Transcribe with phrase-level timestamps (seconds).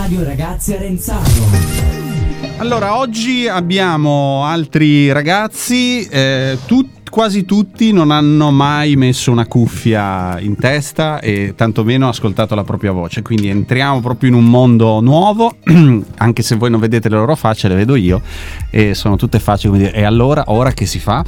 [0.00, 1.28] Radio Ragazzi Arenzano.
[2.56, 10.38] Allora, oggi abbiamo altri ragazzi, eh, tutti quasi tutti non hanno mai messo una cuffia
[10.40, 15.56] in testa e tantomeno ascoltato la propria voce, quindi entriamo proprio in un mondo nuovo,
[16.16, 18.22] anche se voi non vedete le loro facce, le vedo io
[18.70, 21.22] e sono tutte facce dire, e allora, ora che si fa?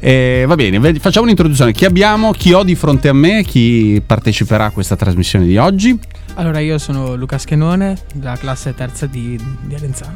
[0.00, 4.66] Eh, va bene, facciamo un'introduzione, chi abbiamo, chi ho di fronte a me, chi parteciperà
[4.66, 5.98] a questa trasmissione di oggi?
[6.34, 10.14] Allora, io sono Luca Schenone, della classe terza di, di Arenzano.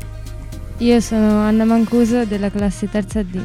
[0.78, 3.38] Io sono Anna Mancuso della classe terza D.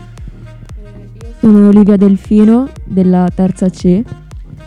[1.39, 4.02] Sono Olivia Delfino della terza C.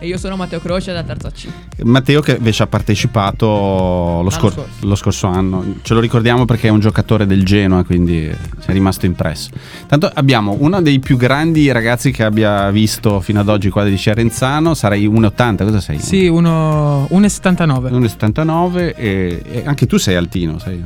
[0.05, 1.47] E io sono Matteo Croce da terza C.
[1.81, 4.69] Matteo che invece ha partecipato lo, scor- scorso.
[4.81, 5.77] lo, scorso anno.
[5.81, 8.35] Ce lo ricordiamo perché è un giocatore del Genoa, quindi è
[8.67, 9.49] rimasto impresso.
[9.87, 13.97] Tanto abbiamo uno dei più grandi ragazzi che abbia visto fino ad oggi qua di
[13.97, 14.75] Cerenzano.
[14.75, 15.97] Sarai 1,80, cosa sei?
[15.97, 17.89] Sì, 1,79.
[17.89, 20.83] 1,79 e, e, anche tu sei altino, sai?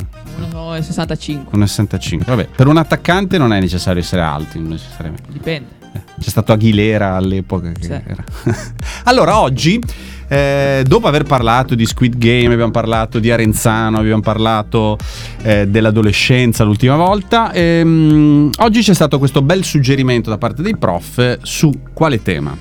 [0.49, 1.41] 1,65.
[1.55, 2.23] 1,65.
[2.23, 5.29] Vabbè, per un attaccante non è necessario essere alti, necessariamente.
[5.29, 5.78] Dipende.
[6.19, 7.71] C'è stato Aguilera all'epoca.
[7.79, 7.91] Sì.
[9.05, 9.81] allora, oggi,
[10.27, 14.97] eh, dopo aver parlato di Squid Game, abbiamo parlato di Arenzano, abbiamo parlato
[15.41, 21.39] eh, dell'adolescenza l'ultima volta, ehm, oggi c'è stato questo bel suggerimento da parte dei prof
[21.41, 22.55] su quale tema?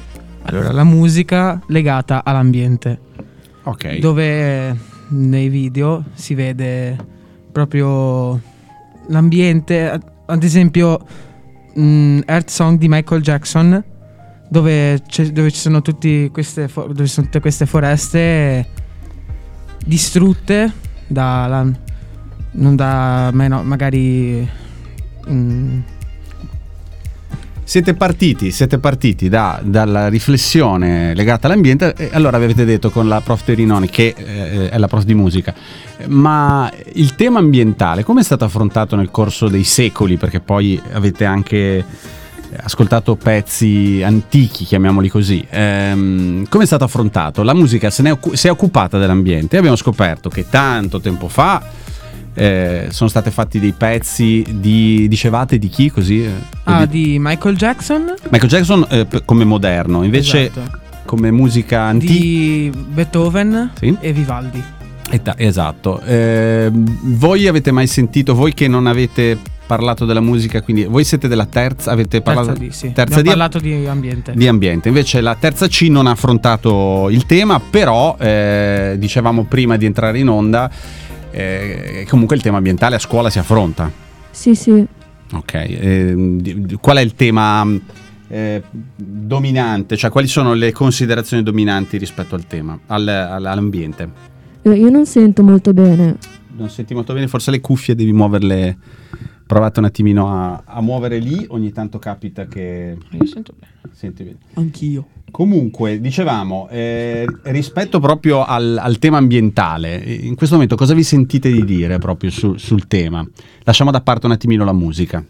[0.45, 2.99] Allora, la musica legata all'ambiente.
[3.65, 3.99] Ok.
[3.99, 4.75] Dove
[5.09, 6.97] nei video si vede
[7.53, 8.41] proprio
[9.09, 10.99] l'ambiente, ad esempio
[11.79, 13.83] mm, Earth Song di Michael Jackson,
[14.49, 15.83] dove, dove ci sono,
[16.31, 18.69] queste, dove sono tutte queste foreste
[19.85, 20.73] distrutte
[21.07, 21.67] da, la,
[22.53, 24.49] non da magari...
[25.29, 25.81] Mm,
[27.69, 33.21] siete partiti, siete partiti da, dalla riflessione legata all'ambiente e allora avete detto con la
[33.21, 35.55] prof Terinoni che eh, è la prof di musica
[36.07, 41.27] ma il tema ambientale come è stato affrontato nel corso dei secoli perché poi avete
[41.27, 41.85] anche
[42.57, 45.47] ascoltato pezzi antichi, chiamiamoli così.
[45.51, 47.43] Ehm, come è stato affrontato?
[47.43, 51.29] La musica se ne è, si è occupata dell'ambiente e abbiamo scoperto che tanto tempo
[51.29, 51.63] fa
[52.39, 56.25] eh, sono stati fatti dei pezzi di dicevate di chi così?
[56.25, 56.31] Eh,
[56.65, 57.03] ah, di...
[57.03, 58.15] di Michael Jackson.
[58.31, 60.79] Michael Jackson eh, come moderno, invece esatto.
[61.05, 63.97] come musica antica di Beethoven sì?
[64.01, 64.63] e Vivaldi.
[65.37, 66.01] Esatto.
[66.03, 71.29] Eh, voi avete mai sentito, voi che non avete parlato della musica, quindi voi siete
[71.29, 72.93] della terza, avete parlato terza D, sì.
[72.93, 74.33] terza D, parlato di ambiente.
[74.35, 74.89] Di ambiente.
[74.89, 80.19] Invece la terza C non ha affrontato il tema, però eh, dicevamo prima di entrare
[80.19, 80.71] in onda,
[81.39, 83.91] eh, comunque il tema ambientale a scuola si affronta.
[84.31, 84.87] Sì, sì.
[85.33, 87.65] Ok, eh, qual è il tema
[88.29, 88.63] eh,
[88.97, 94.11] dominante, cioè quali sono le considerazioni dominanti rispetto al tema, al, all'ambiente?
[94.63, 96.17] Io non sento molto bene.
[96.57, 98.77] Non senti molto bene, forse le cuffie devi muoverle.
[99.47, 102.99] Provate un attimino a, a muovere lì, ogni tanto capita che...
[103.11, 103.73] Io sento bene.
[103.95, 104.37] Senti bene.
[104.55, 105.07] Anch'io.
[105.31, 111.51] Comunque, dicevamo, eh, rispetto proprio al, al, tema ambientale, in questo momento cosa vi sentite
[111.51, 113.27] di dire proprio su, sul tema?
[113.65, 115.23] Lasciamo da parte un attimino la musica.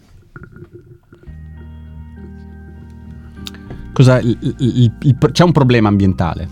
[3.92, 6.48] Cosa, il, il, il, c'è un problema ambientale?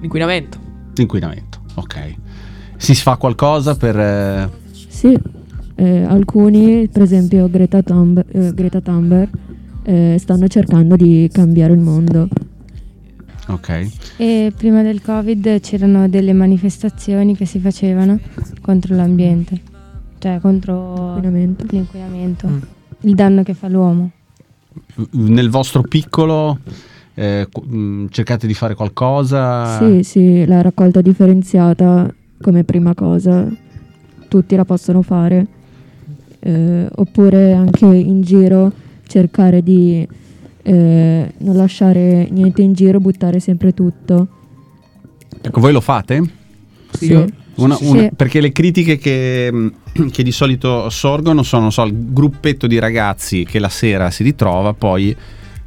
[0.00, 0.58] L'inquinamento.
[0.94, 1.58] L'inquinamento.
[1.74, 2.14] Ok.
[2.76, 3.98] Si fa qualcosa per...
[3.98, 4.48] Eh...
[4.70, 5.18] Sì,
[5.74, 9.28] eh, alcuni, per esempio Greta, Thunber, eh, Greta Thunberg,
[9.82, 12.28] eh, stanno cercando di cambiare il mondo.
[13.46, 13.88] Ok.
[14.16, 18.18] E prima del Covid c'erano delle manifestazioni che si facevano
[18.60, 19.60] contro l'ambiente,
[20.18, 22.58] cioè contro l'inquinamento, l'inquinamento mm.
[23.00, 24.10] il danno che fa l'uomo.
[25.12, 26.58] Nel vostro piccolo
[27.14, 29.78] eh, mm, cercate di fare qualcosa?
[29.78, 33.48] Sì, sì, la raccolta differenziata come prima cosa,
[34.28, 35.46] tutti la possono fare,
[36.40, 38.72] eh, oppure anche in giro
[39.06, 40.06] cercare di
[40.66, 44.26] eh, non lasciare niente in giro, buttare sempre tutto.
[45.40, 46.22] Ecco, voi lo fate?
[46.90, 47.12] Sì.
[47.12, 48.10] Una, una, sì.
[48.14, 53.44] Perché le critiche che, mm, che, di solito sorgono sono so, il gruppetto di ragazzi
[53.44, 55.10] che la sera si ritrova, poi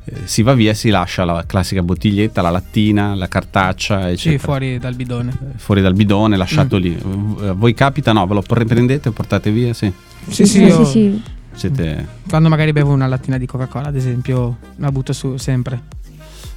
[0.04, 4.38] eh, si va via e si lascia la classica bottiglietta, la lattina, la cartaccia, eccetera.
[4.38, 5.32] Sì, fuori dal bidone.
[5.32, 6.82] Eh, fuori dal bidone, lasciato mm.
[6.82, 6.98] lì.
[7.48, 8.12] A voi capita?
[8.12, 9.74] No, ve lo prendete e portate via?
[9.74, 9.92] Sì.
[10.28, 10.84] Sì, sì, io...
[10.84, 11.38] sì, sì.
[11.54, 12.08] Siete...
[12.28, 15.98] Quando magari bevo una lattina di Coca-Cola, ad esempio, la butto su sempre.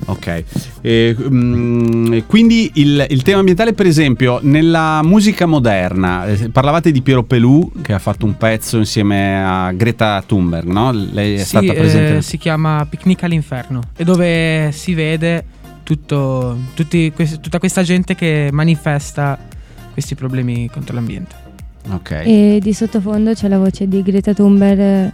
[0.04, 0.44] Ok,
[0.80, 7.02] e, um, quindi il, il, tema ambientale, per esempio, nella musica moderna, eh, parlavate di
[7.02, 10.90] Piero Pelù che ha fatto un pezzo insieme a Greta Thunberg, no?
[10.90, 12.16] Lei è sì, stata presente.
[12.16, 15.44] Eh, si chiama Picnic all'inferno e dove si vede
[15.84, 19.38] tutto, tutti, tutta questa gente che manifesta
[19.92, 21.41] questi problemi contro l'ambiente.
[21.90, 22.10] Ok.
[22.24, 25.12] E di sottofondo c'è la voce di Greta Thunberg eh,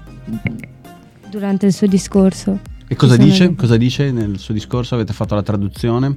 [1.31, 2.59] durante il suo discorso.
[2.91, 3.49] E cosa dice?
[3.49, 4.94] le- Cosa dice nel suo discorso?
[4.94, 6.15] Avete fatto la traduzione?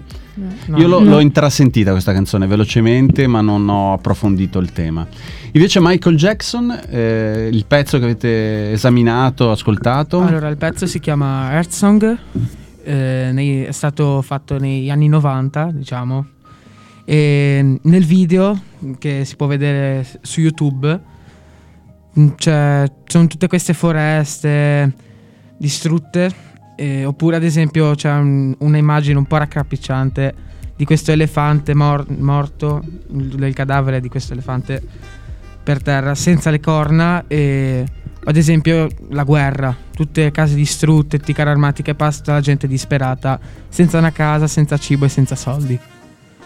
[0.67, 0.77] No.
[0.77, 1.09] Io l'ho, No.
[1.11, 5.05] l'ho intrasentita questa canzone velocemente, ma non ho approfondito il tema.
[5.51, 11.51] Invece Michael Jackson, eh, il pezzo che avete esaminato, ascoltato, Allora, il pezzo si chiama
[11.51, 12.17] Earth Song,
[12.83, 16.25] eh, nei- è stato fatto negli anni 90, diciamo.
[17.11, 18.57] E nel video
[18.97, 20.97] che si può vedere su YouTube
[22.13, 24.93] mh, c'è, sono tutte queste foreste
[25.57, 26.33] distrutte.
[26.77, 30.33] eh, oppure, ad esempio, c'è un- una immagine un po' raccapricciante
[30.77, 34.81] di questo elefante mor- morto, del cadavere di questo elefante
[35.63, 37.85] per terra senza le corna e
[38.23, 42.67] ad esempio la guerra, tutte case distrutte, tutti i carri armati che passano, la gente
[42.67, 43.37] disperata,
[43.67, 45.77] senza una casa, senza cibo e senza soldi.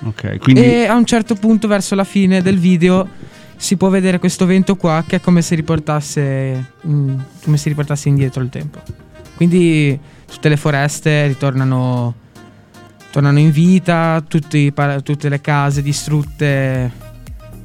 [0.03, 3.07] Ok, quindi E a un certo punto verso la fine del video
[3.57, 8.41] si può vedere questo vento qua che è come se riportasse come se riportasse indietro
[8.43, 8.79] il tempo.
[9.35, 9.97] Quindi
[10.29, 12.15] tutte le foreste ritornano
[13.11, 16.91] tornano in vita, tutti tutte le case distrutte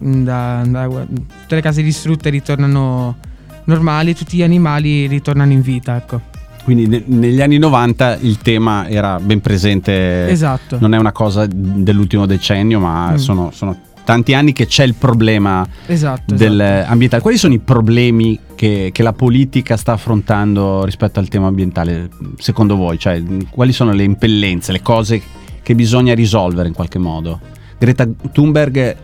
[0.04, 3.16] mm, da- da- tutte le case distrutte ritornano
[3.64, 6.20] normali, tutti gli animali ritornano in vita, ecco.
[6.64, 10.76] Quindi ne- negli anni 90 il tema era ben presente, esatto.
[10.80, 13.16] non è una cosa dell'ultimo decennio, ma Mm.
[13.16, 16.90] sono, sono tanti anni che c'è il problema Esatto, del esatto.
[16.92, 17.22] ambientale.
[17.22, 22.08] Quali sono i problemi che, che la politica sta affrontando rispetto al tema ambientale,
[22.38, 22.98] secondo voi?
[22.98, 25.20] Cioè, quali sono le impellenze, le cose
[25.62, 27.38] che bisogna risolvere in qualche modo?
[27.78, 28.96] Greta Thunberg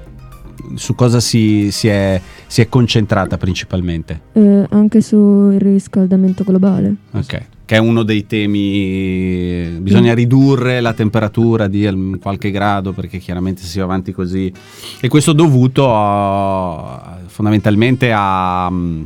[0.75, 4.21] su cosa si, si è, si è concentrata principalmente?
[4.33, 6.95] Eh, anche sul riscaldamento globale.
[7.13, 7.43] Ok.
[7.67, 9.79] Che è uno dei temi.
[9.81, 14.53] Bisogna ridurre la temperatura di al- qualche grado perché chiaramente si va avanti così.
[15.01, 19.03] E questo dovuto a- fondamentalmente a, mm,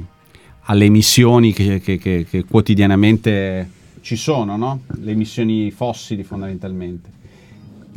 [0.64, 3.70] alle emissioni che, che- che- che quotidianamente
[4.02, 4.80] ci sono, no?
[5.00, 7.10] Le emissioni fossili fondamentalmente.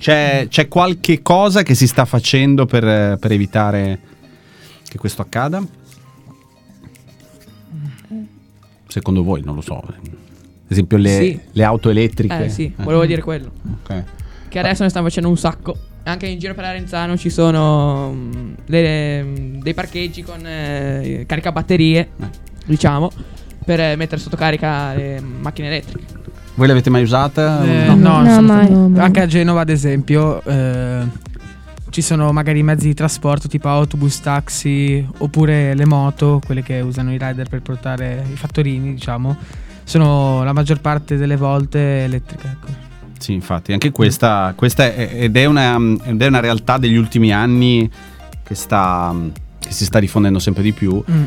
[0.03, 3.99] C'è, c'è qualche cosa che si sta facendo per, per evitare
[4.85, 5.65] che questo accada?
[8.87, 9.77] Secondo voi, non lo so.
[9.77, 9.95] Ad
[10.67, 11.39] esempio le, Sì.
[11.53, 12.43] le auto elettriche.
[12.45, 13.49] Eh sì, Eh, volevo dire quello.
[13.81, 14.03] ok.
[14.49, 15.73] Che adesso ne stanno facendo un sacco.
[16.03, 19.25] Anche in giro per Arenzano ci sono mm, le-
[19.61, 22.29] dei parcheggi con eh, caricabatterie, Eh.
[22.65, 23.09] diciamo,
[23.63, 26.21] per eh, mettere sotto carica le macchine elettriche.
[26.55, 27.63] Voi l'avete mai usata?
[27.63, 27.95] Eh, No.
[27.95, 28.69] no, No, mai.
[28.71, 28.99] No, mai.
[29.03, 31.01] Anche a Genova, ad esempio, eh,
[31.89, 37.11] ci sono magari mezzi di trasporto tipo autobus, taxi oppure le moto, quelle che usano
[37.13, 39.35] i rider per portare i fattorini, diciamo.
[39.83, 42.47] Sono la maggior parte delle volte elettriche.
[42.47, 42.67] Ecco.
[43.17, 47.31] Sì, infatti, anche questa, questa è, ed, è una, ed è una realtà degli ultimi
[47.33, 47.89] anni
[48.43, 49.13] che, sta,
[49.59, 51.01] che si sta diffondendo sempre di più.
[51.09, 51.23] Mm.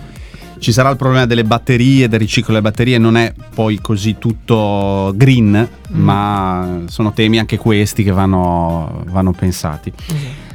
[0.59, 5.13] Ci sarà il problema delle batterie, del riciclo delle batterie, non è poi così tutto
[5.15, 9.93] green, ma sono temi anche questi che vanno, vanno pensati.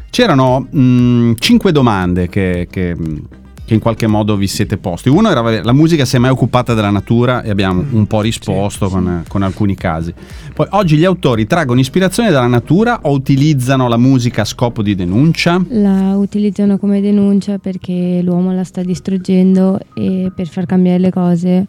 [0.09, 2.95] C'erano mh, cinque domande che, che,
[3.71, 5.07] che in qualche modo vi siete posti.
[5.07, 8.06] Uno era vabbè, la musica si è mai occupata della natura e abbiamo Mm, un
[8.06, 10.13] po' risposto sì, con, con alcuni casi.
[10.53, 14.94] Poi oggi gli autori traggono ispirazione dalla natura o utilizzano la musica a scopo di
[14.94, 15.63] denuncia?
[15.69, 21.65] La utilizzano come denuncia perché l'uomo la sta distruggendo e per far cambiare le cose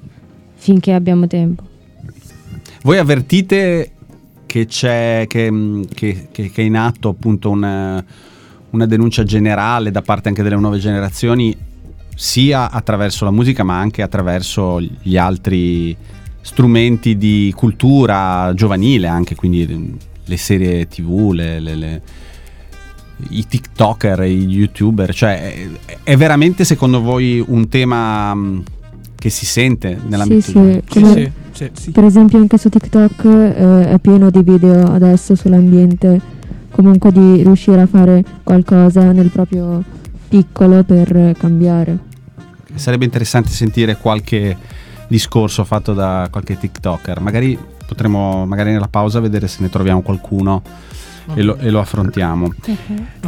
[0.54, 1.62] finché abbiamo tempo.
[2.82, 3.92] Voi avvertite
[4.46, 8.04] che c'è che, che- che- che è in atto appunto una,
[8.70, 11.56] una denuncia generale da parte anche delle nuove generazioni,
[12.14, 15.96] sia attraverso la musica ma anche attraverso gli altri
[16.40, 22.02] strumenti di cultura giovanile, anche quindi mh, le serie tv, le- le- le-
[23.30, 25.68] i TikToker, i YouTuber, cioè è,
[26.02, 28.62] è veramente secondo voi un tema mh,
[29.14, 30.50] che si sente nell'ambito Sì?
[30.50, 31.90] Sì, come- sì, sì.
[31.92, 36.20] Per esempio anche su TikTok eh, è pieno di video adesso sull'ambiente,
[36.72, 39.84] comunque di riuscire a fare qualcosa nel proprio
[40.32, 41.98] piccolo per cambiare.
[42.74, 44.56] Sarebbe interessante sentire qualche
[45.06, 47.20] discorso fatto da qualche TikToker.
[47.20, 50.62] Magari potremo, magari nella pausa, vedere se ne troviamo qualcuno
[51.34, 52.50] e, lo, e lo affrontiamo.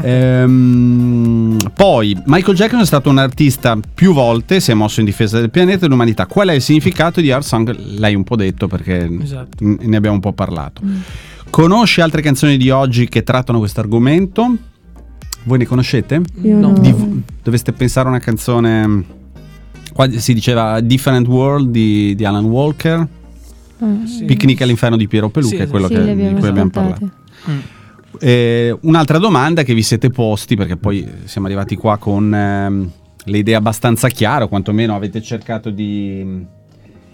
[0.00, 5.38] Ehm, poi, Michael Jackson è stato un artista più volte, si è mosso in difesa
[5.38, 6.25] del pianeta e dell'umanità.
[6.25, 7.99] Qual è il significato di Art Song?
[7.99, 9.58] L'hai un po' detto perché Esatto.
[9.61, 10.80] ne abbiamo un po' parlato.
[11.50, 14.56] Conosci altre canzoni di oggi che trattano questo argomento?
[15.44, 16.20] Voi ne conoscete?
[16.42, 16.70] Io No.
[16.72, 16.78] no.
[16.78, 19.04] Di- dovreste pensare a una canzone.
[19.92, 23.06] Qua si diceva Different World di, di Alan Walker,
[23.80, 24.24] Ah, Sì.
[24.24, 26.70] Picnic all'inferno di Piero Pelù, Sì, che è quello sì, che- di abbiamo cui abbiamo
[26.72, 26.98] ascoltate.
[27.00, 27.50] parlato.
[27.50, 27.58] Mm.
[28.20, 32.90] Eh, un'altra domanda che vi siete posti, perché poi siamo arrivati qua con ehm,
[33.24, 36.44] le idee abbastanza chiare, o quantomeno avete cercato di,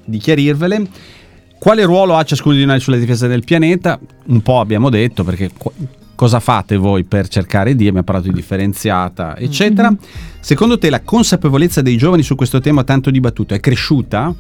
[0.05, 0.87] di chiarirvele.
[1.59, 3.99] Quale ruolo ha ciascuno di noi sulla difesa del pianeta?
[4.27, 5.51] Un po' abbiamo detto, perché
[6.21, 9.91] cosa fate voi per cercare di, abbiamo parlato di differenziata, eccetera.
[10.39, 14.31] Secondo te la consapevolezza dei giovani su questo tema tanto dibattuto è cresciuta?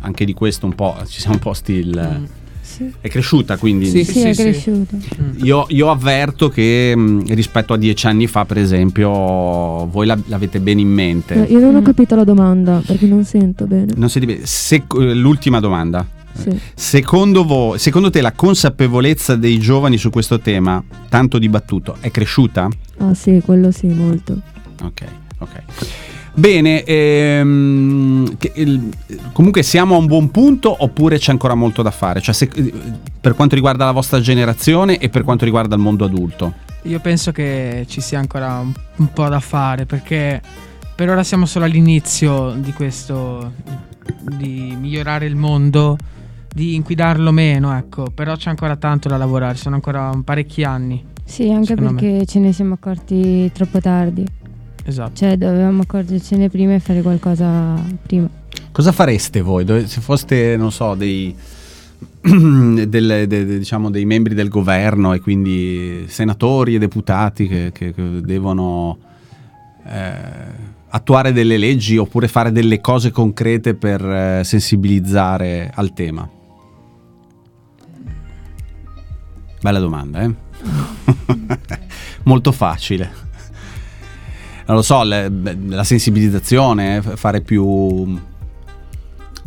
[0.00, 2.26] Anche di questo un po' ci siamo posti il...
[2.62, 3.84] Sì, È cresciuta quindi?
[3.86, 4.96] Sì, sì, è cresciuto.
[5.42, 9.10] Io, io avverto che mh, rispetto a dieci anni fa, per esempio,
[9.86, 11.34] voi la- l'avete bene in Eh, mente.
[11.50, 11.84] Io non ho Mm.
[11.84, 13.92] capito la domanda perché non sento bene.
[13.94, 14.40] Non senti bene.
[14.46, 16.06] Se- l'ultima domanda.
[16.36, 16.60] Sì.
[16.74, 22.68] Secondo, voi, secondo te la consapevolezza dei giovani su questo tema, tanto dibattuto, è cresciuta?
[22.98, 24.40] Ah sì, quello sì, molto.
[24.82, 25.02] Ok,
[25.38, 25.62] ok.
[26.34, 28.90] Bene, ehm, che il-
[29.32, 32.20] comunque siamo a un buon punto oppure c'è ancora molto da fare?
[32.20, 32.50] Cioè, se-
[33.20, 36.52] per quanto riguarda la vostra generazione e per quanto riguarda il mondo adulto?
[36.82, 40.40] Io penso che ci sia ancora un, un po' da fare perché
[40.94, 43.52] per ora siamo solo all'inizio di questo,
[44.36, 45.96] di migliorare il mondo,
[46.56, 51.04] di inquidarlo meno, ecco, però c'è ancora tanto da lavorare, sono ancora parecchi anni.
[51.22, 52.00] Sì, anche Secondo me.
[52.00, 54.24] perché ce ne siamo accorti troppo tardi.
[54.82, 55.10] Esatto.
[55.16, 57.74] Cioè, dovevamo accorgercene prima e fare qualcosa
[58.06, 58.26] prima.
[58.72, 61.34] Cosa fareste voi Dove- se foste, non so, dei,
[62.22, 67.92] delle- de- de- diciamo, dei membri del governo e quindi senatori e deputati che, che-
[67.92, 68.96] che devono
[69.84, 70.10] eh,
[70.88, 76.26] attuare delle leggi oppure fare delle cose concrete per eh, sensibilizzare al tema?
[79.60, 80.30] Bella domanda, eh?
[82.24, 83.24] Molto facile.
[84.66, 85.30] Non lo so, le-
[85.68, 88.18] la sensibilizzazione, f- fare più,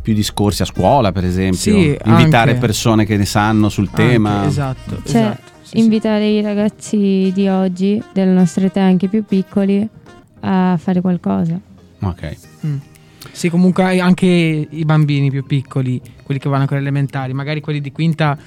[0.01, 1.57] più discorsi a scuola, per esempio.
[1.59, 2.61] Sì, Invitare anche.
[2.61, 4.45] persone che ne sanno sul Anche, tema.
[4.45, 5.41] esatto, Cioè, esatto.
[5.61, 5.79] sì, sì.
[5.79, 9.87] Invitare i ragazzi di oggi, della nostra età anche più piccoli,
[10.41, 11.59] a fare qualcosa.
[12.01, 12.37] Ok.
[12.65, 12.77] Mm.
[13.31, 14.25] Sì, comunque anche
[14.69, 18.37] i bambini più piccoli, quelli che vanno con le elementari, magari quelli di quinta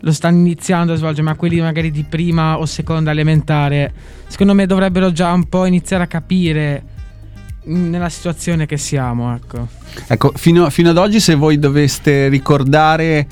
[0.00, 3.92] lo stanno iniziando a svolgere, ma quelli magari di prima o seconda elementare,
[4.26, 6.82] secondo me dovrebbero già un po' iniziare a capire
[7.64, 9.68] nella situazione che siamo, ecco.
[10.06, 13.26] Ecco, fino, fino ad oggi se voi doveste ricordare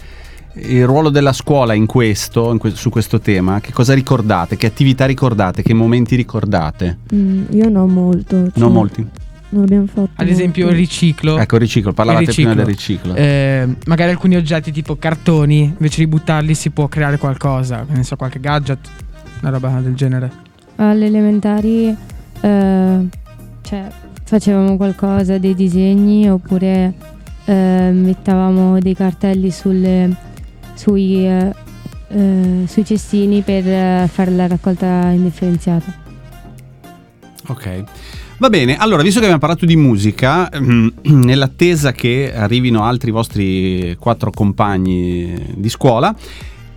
[0.59, 4.57] il ruolo della scuola in questo, in que- su questo tema, che cosa ricordate?
[4.57, 5.63] Che attività ricordate?
[5.63, 6.99] Che momenti ricordate?
[7.15, 8.45] Mm, io no molto.
[8.45, 9.07] cioè, Non molti.
[9.57, 10.11] Non abbiamo fatto.
[10.17, 11.39] Ad esempio il riciclo.
[11.39, 12.51] Ecco, riciclo, parlavate Il riciclo.
[12.51, 13.15] prima del riciclo.
[13.15, 18.17] Eh, magari alcuni oggetti tipo cartoni, invece di buttarli si può creare qualcosa, ne so,
[18.17, 18.87] qualche gadget,
[19.41, 20.31] una roba del genere.
[20.77, 21.97] Alle elementari,
[22.41, 23.09] eh,
[23.63, 23.89] cioè,
[24.25, 26.93] facevamo qualcosa, dei disegni, oppure
[27.47, 30.15] eh, mettavamo dei cartelli sulle,
[30.75, 31.55] sui, eh,
[32.09, 36.05] eh, sui cestini per eh, fare la raccolta indifferenziata.
[37.49, 37.85] Ok.
[38.39, 40.93] Va bene, allora, visto che abbiamo parlato di musica, ehm,
[41.25, 46.15] nell'attesa che arrivino altri vostri quattro compagni di scuola,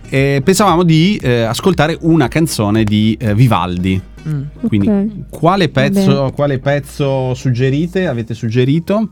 [0.08, 4.00] eh, pensavamo di eh, ascoltare una canzone di eh, Vivaldi.
[4.26, 4.42] Mm.
[4.66, 5.28] Quindi, Ok.
[5.30, 8.06] quale pezzo, quale pezzo suggerite?
[8.06, 9.08] Avete suggerito?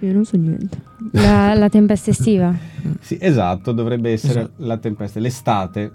[0.00, 0.88] Io non so niente.
[1.12, 2.54] La, la tempesta estiva.
[3.00, 4.52] Sì, esatto, dovrebbe essere Esatto.
[4.64, 5.90] la tempesta, l'estate.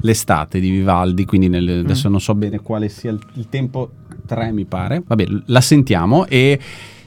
[0.00, 3.90] L'estate di Vivaldi, quindi nel- adesso non so bene quale sia il, il tempo
[4.26, 5.02] 3 mi pare.
[5.06, 6.58] Vabbè, la sentiamo e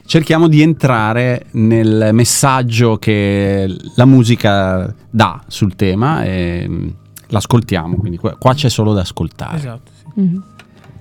[0.04, 6.88] cerchiamo di entrare nel messaggio che la musica dà sul tema e mm,
[7.28, 9.56] l'ascoltiamo, quindi qua, c'è solo da ascoltare.
[9.56, 9.90] Esatto.
[9.94, 10.20] sì.
[10.20, 10.42] Mhm.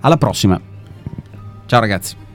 [0.01, 0.59] Alla prossima.
[1.65, 2.27] Ciao ragazzi.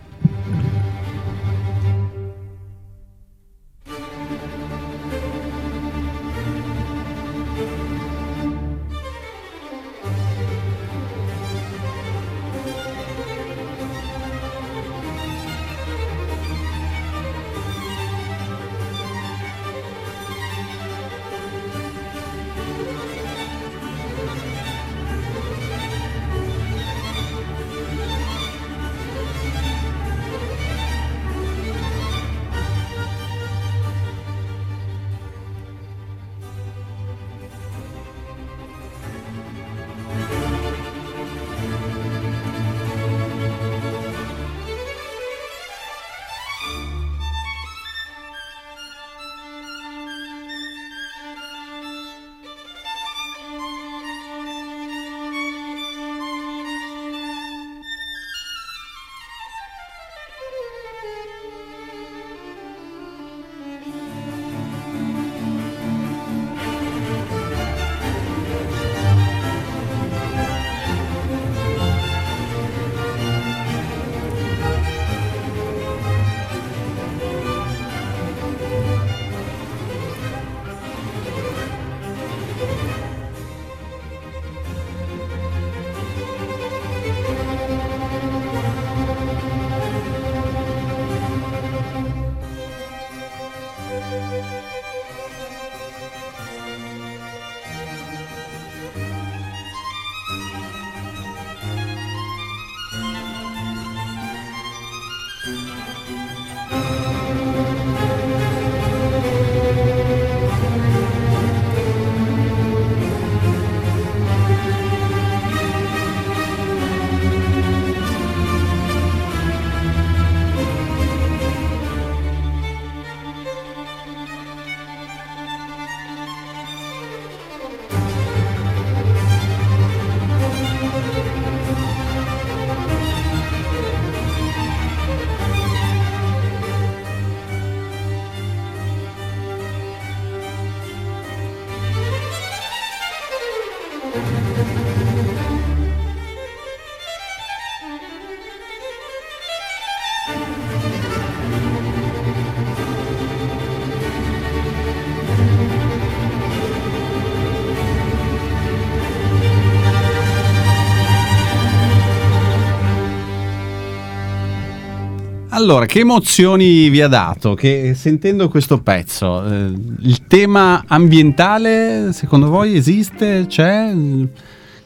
[165.55, 167.55] Allora, che emozioni vi ha dato?
[167.55, 173.45] Che sentendo questo pezzo, eh, il tema ambientale secondo voi esiste?
[173.47, 173.95] C'è?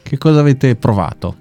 [0.03, 1.35] Che cosa avete provato?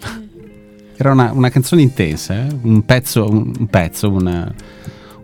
[0.98, 2.46] Era una, una canzone intensa, eh?
[2.60, 4.54] un pezzo, un, un pezzo, una-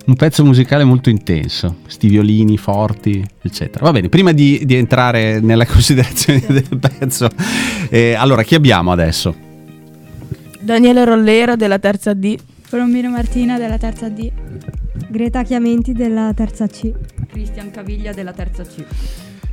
[0.06, 3.85] un pezzo musicale molto intenso, sti violini forti, eccetera.
[3.85, 7.28] Va bene, prima di, di entrare nella considerazione del pezzo,
[7.90, 9.35] eh, allora chi abbiamo adesso?
[10.61, 12.38] Daniele Rollera della terza D.
[12.75, 14.33] Colombino Martina della terza D.
[15.09, 16.93] Greta Chiamenti della terza C.
[17.28, 18.84] Cristian Caviglia della terza C.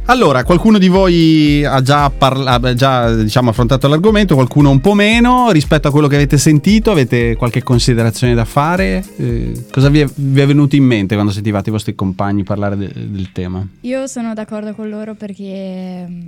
[0.06, 4.96] Allora, qualcuno di voi ha già, parla- ha già diciamo, affrontato l'argomento, qualcuno un po'
[4.96, 6.90] meno rispetto a quello che avete sentito?
[6.90, 9.06] Avete qualche considerazione da fare?
[9.18, 12.76] Eh, cosa vi è, vi è venuto in mente quando sentivate i vostri compagni parlare
[12.76, 13.64] de- del tema?
[13.82, 16.28] Io sono d'accordo con loro perché mm,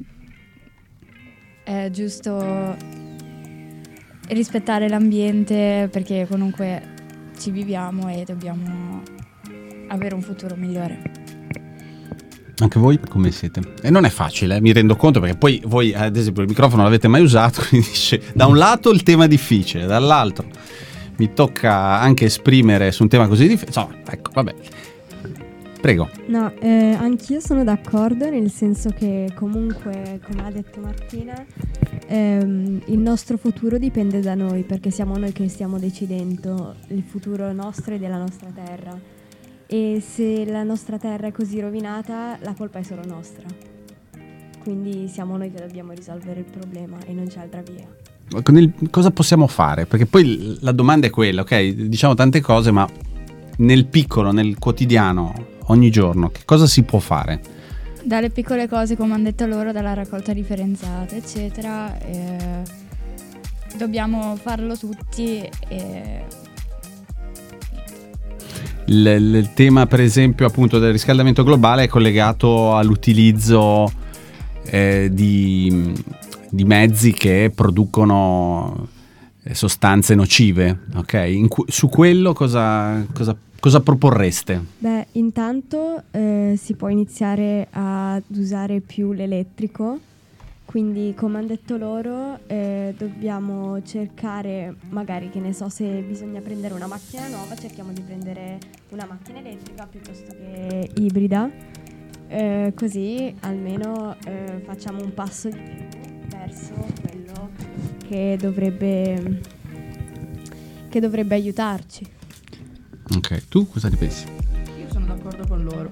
[1.63, 3.11] è giusto
[4.29, 6.91] rispettare l'ambiente perché comunque
[7.37, 9.01] ci viviamo e dobbiamo
[9.87, 11.01] avere un futuro migliore.
[12.59, 13.61] Anche voi come siete?
[13.81, 16.81] E non è facile, eh, mi rendo conto perché poi voi ad esempio il microfono
[16.83, 20.45] non l'avete mai usato, quindi dice, da un lato il tema è difficile, dall'altro
[21.17, 23.67] mi tocca anche esprimere su un tema così difficile.
[23.67, 24.55] Insomma, ecco, vabbè.
[25.79, 26.09] Prego.
[26.27, 31.45] No, eh, anch'io sono d'accordo nel senso che comunque, come ha detto Martina,
[32.13, 37.51] ehm, il nostro futuro dipende da noi perché siamo noi che stiamo decidendo il futuro
[37.51, 38.97] nostro e della nostra terra.
[39.65, 43.43] E se la nostra terra è così rovinata, la colpa è solo nostra.
[44.59, 47.87] Quindi siamo noi che dobbiamo risolvere il problema e non c'è altra via.
[48.59, 49.85] Il- cosa possiamo fare?
[49.85, 51.87] Perché poi la domanda è quella, ok?
[51.87, 52.87] Diciamo tante cose, ma
[53.57, 55.33] nel piccolo, nel quotidiano,
[55.67, 57.41] ogni giorno, che cosa si può fare?
[58.03, 62.61] Dalle piccole cose, come hanno detto loro, dalla raccolta differenziata, eccetera, eh,
[63.77, 66.25] dobbiamo farlo tutti e
[68.85, 73.89] Il, il tema, per esempio, appunto del riscaldamento globale è collegato all'utilizzo
[74.65, 75.93] eh, di,
[76.49, 78.89] di mezzi che producono
[79.43, 81.13] eh, sostanze nocive, ok?
[81.27, 84.61] In cu- su quello cosa, cosa- cosa proporreste?
[84.77, 89.99] Beh, intanto eh, si può iniziare ad usare più l'elettrico,
[90.65, 96.73] quindi come hanno detto loro eh, dobbiamo cercare, magari che ne so, se bisogna prendere
[96.73, 98.57] una macchina nuova, cerchiamo di prendere
[98.89, 101.49] una macchina elettrica piuttosto che ibrida,
[102.27, 107.51] Eh, così almeno eh, facciamo un passo di più verso quello
[108.07, 109.39] che dovrebbe,
[110.89, 112.21] che dovrebbe aiutarci.
[113.15, 114.25] Ok, tu cosa ne pensi?
[114.79, 115.91] Io sono d'accordo con loro.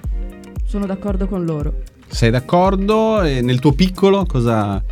[0.65, 1.83] Sono d'accordo con loro.
[2.07, 3.21] Sei d'accordo?
[3.21, 4.83] E nel tuo piccolo cosa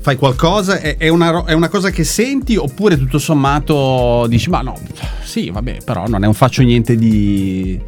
[0.00, 0.78] fai qualcosa?
[0.78, 4.78] È, è una, è una cosa che senti oppure tutto sommato dici ma no,
[5.22, 7.80] sì vabbè però non, è, non faccio niente di,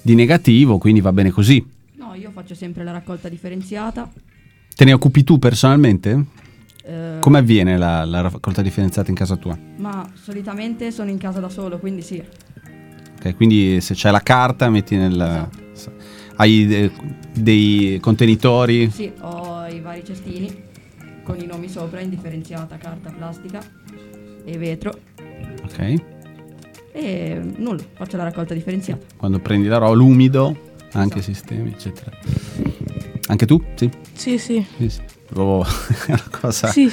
[0.00, 1.66] di negativo quindi va bene così.
[1.96, 4.08] No, io faccio sempre la raccolta differenziata.
[4.74, 6.24] Te ne occupi tu personalmente?
[6.84, 9.58] eh, Come avviene la, la raccolta differenziata in casa tua?
[9.76, 12.22] Ma solitamente sono in casa da solo, quindi sì.
[13.22, 15.48] Ok, quindi se c'è la carta metti nel...
[16.36, 16.90] Hai de-
[17.34, 18.90] dei contenitori?
[18.90, 20.68] Sì, ho i vari cestini
[21.22, 23.60] con i nomi sopra, indifferenziata, carta, plastica
[24.44, 24.98] e vetro.
[25.64, 26.02] Ok.
[26.92, 29.04] E nulla, faccio la raccolta differenziata.
[29.18, 30.56] Quando prendi la roba, l'umido,
[30.92, 32.10] anche sistemi, eccetera.
[33.26, 33.62] Anche tu?
[33.74, 33.90] Sì.
[34.14, 34.64] Sì, sì.
[34.78, 35.00] Sì, sì.
[35.36, 36.68] Una cosa.
[36.68, 36.90] Sì.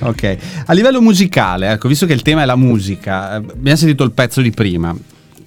[0.00, 0.36] Ok.
[0.66, 4.12] A livello musicale, ecco, visto che il tema è la musica, eh, abbiamo sentito il
[4.12, 4.94] pezzo di prima,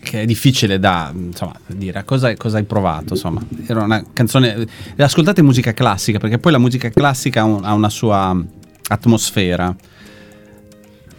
[0.09, 2.03] che è difficile da insomma, dire.
[2.05, 3.13] Cosa, cosa hai provato?
[3.13, 4.65] Insomma, era una canzone.
[4.97, 8.35] Ascoltate musica classica, perché poi la musica classica ha, un- ha una sua
[8.89, 9.75] atmosfera.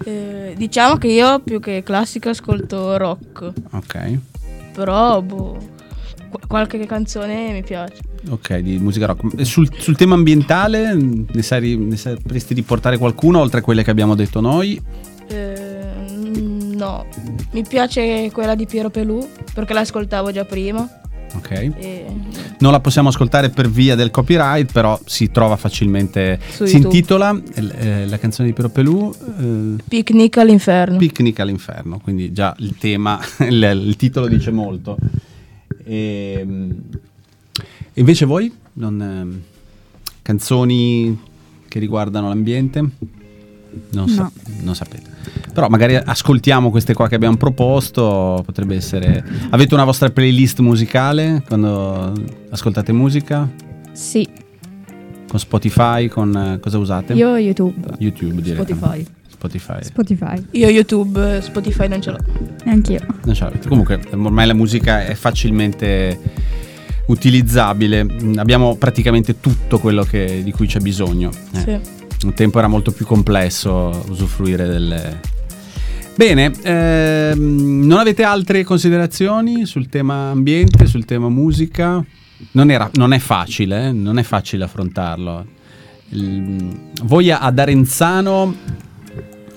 [0.05, 4.19] Eh, diciamo che io più che classica ascolto rock, Ok.
[4.73, 5.59] però boh,
[6.31, 7.97] qu- qualche canzone mi piace.
[8.31, 9.45] Ok, di musica rock.
[9.45, 13.91] Sul, sul tema ambientale, ne, sai, ne sapresti di portare qualcuno oltre a quelle che
[13.91, 14.81] abbiamo detto noi?
[16.79, 17.07] Eh, no,
[17.53, 20.89] mi piace quella di Piero Pelù perché l'ascoltavo già prima.
[21.35, 21.51] Ok.
[21.51, 22.07] E
[22.61, 26.39] Non la possiamo ascoltare per via del copyright, però si trova facilmente.
[26.49, 26.95] Su si YouTube.
[26.97, 30.97] intitola eh, la canzone di Piero Pelù eh, Picnic all'inferno.
[30.97, 34.97] Picnic all'inferno, quindi già il tema, il, il titolo dice molto.
[35.85, 36.47] E,
[37.95, 38.53] invece voi?
[38.75, 39.43] Non, ehm,
[40.23, 41.19] canzoni
[41.69, 42.81] che riguardano l'ambiente?
[43.91, 44.33] Non, sa- No.
[44.63, 45.08] non sapete.
[45.53, 49.25] Però magari ascoltiamo queste qua che abbiamo proposto, potrebbe essere...
[49.51, 52.13] Avete una vostra playlist musicale quando
[52.51, 53.49] ascoltate musica?
[53.93, 54.29] sì,
[55.29, 56.35] Con Spotify, con...
[56.37, 57.13] eh, cosa usate?
[57.15, 57.89] io YouTube.
[57.99, 58.63] YouTube direi.
[58.65, 59.05] Spotify.
[59.29, 59.83] Spotify.
[59.83, 60.45] Spotify.
[60.53, 62.19] Io YouTube, Spotify non ce l'ho.
[62.65, 63.01] Neanch'io.
[63.25, 63.69] Non ce l'avete.
[63.69, 66.19] Comunque, ormai la musica è facilmente
[67.07, 68.07] utilizzabile.
[68.37, 71.31] Abbiamo praticamente tutto quello che- di cui c'è bisogno.
[71.55, 71.59] Eh.
[71.61, 71.79] Sì.
[72.25, 75.21] Un tempo era molto più complesso usufruire delle.
[76.17, 82.05] Bene, ehm, non avete altre considerazioni sul tema ambiente, sul tema musica?
[82.53, 85.47] Non, era- non è facile, eh, non è facile affrontarlo.
[86.11, 88.55] Il- voi ad Arenzano,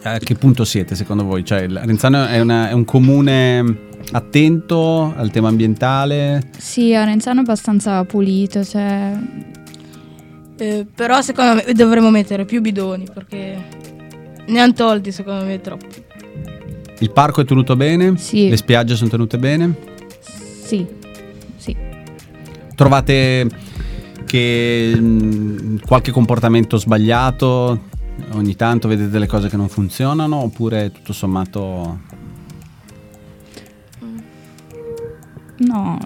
[0.03, 1.43] a che punto siete secondo voi?
[1.43, 3.77] Cioè, Arenzano è, una- è un comune
[4.11, 6.49] attento al tema ambientale?
[6.59, 9.13] Sì, Arenzano è abbastanza pulito, cioè...
[10.61, 13.57] Eh, però secondo me dovremmo mettere più bidoni perché
[14.45, 16.03] ne hanno tolti secondo me troppi.
[16.99, 18.15] Il parco è tenuto bene?
[18.17, 18.47] Sì.
[18.47, 19.75] Le spiagge sono tenute bene?
[20.19, 20.85] Sì,
[21.55, 21.75] sì.
[22.75, 23.49] Trovate
[24.23, 27.89] che mh, qualche comportamento sbagliato
[28.33, 32.01] ogni tanto vedete delle cose che non funzionano oppure tutto sommato
[35.57, 35.97] No,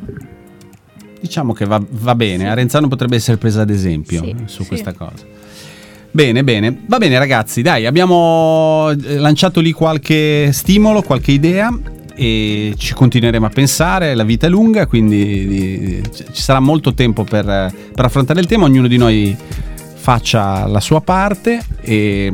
[1.25, 4.35] diciamo che va, va bene Arenzano potrebbe essere presa ad esempio Sì.
[4.45, 4.67] su Sì.
[4.67, 5.25] questa cosa
[6.11, 11.77] bene bene va bene ragazzi dai abbiamo eh, lanciato lì qualche stimolo qualche idea
[12.17, 17.23] e ci continueremo a pensare la vita è lunga quindi di- ci sarà molto tempo
[17.25, 19.35] per, eh, per affrontare il tema ognuno di noi
[19.95, 22.31] faccia la sua parte e,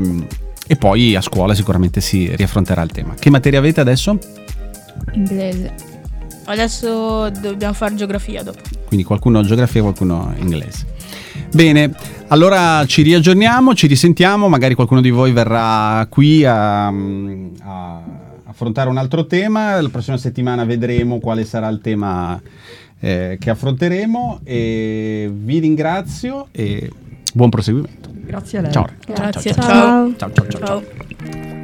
[0.68, 4.18] e poi a scuola sicuramente si riaffronterà il tema che materia avete adesso?
[5.14, 5.74] inglese.
[6.46, 8.60] Adesso dobbiamo fare geografia dopo.
[8.92, 10.86] Quindi qualcuno geografia, qualcuno inglese.
[11.54, 11.94] Bene,
[12.28, 18.02] allora ci riaggiorniamo, ci risentiamo, magari qualcuno di voi verrà qui a, a
[18.44, 22.38] affrontare un altro tema, la prossima settimana vedremo quale sarà il tema
[23.00, 26.92] eh, che affronteremo e vi ringrazio e
[27.34, 28.10] buon proseguimento.
[28.12, 28.72] Grazie a lei.
[28.74, 28.88] Ciao.
[29.06, 29.64] Grazie, ciao.
[29.64, 30.16] ciao.
[30.18, 30.66] ciao, ciao, ciao.
[30.66, 31.61] Ciao.